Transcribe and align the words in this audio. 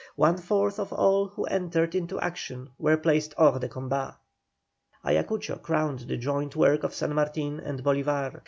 One 0.15 0.35
fourth 0.39 0.79
of 0.79 0.91
all 0.91 1.27
who 1.27 1.43
entered 1.45 1.93
into 1.93 2.19
action 2.19 2.71
were 2.79 2.97
placed 2.97 3.35
hors 3.37 3.59
de 3.59 3.69
combat. 3.69 4.15
Ayacucho 5.05 5.57
crowned 5.61 5.99
the 5.99 6.17
joint 6.17 6.55
work 6.55 6.83
of 6.83 6.95
San 6.95 7.13
Martin 7.13 7.59
and 7.59 7.83
Bolívar. 7.83 8.39